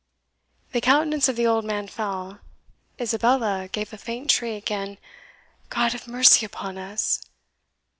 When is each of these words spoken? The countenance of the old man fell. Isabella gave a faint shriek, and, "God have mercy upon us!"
The 0.71 0.81
countenance 0.81 1.29
of 1.29 1.35
the 1.35 1.45
old 1.45 1.63
man 1.63 1.87
fell. 1.87 2.39
Isabella 2.99 3.69
gave 3.71 3.93
a 3.93 3.99
faint 3.99 4.31
shriek, 4.31 4.71
and, 4.71 4.97
"God 5.69 5.91
have 5.93 6.07
mercy 6.07 6.43
upon 6.43 6.79
us!" 6.79 7.21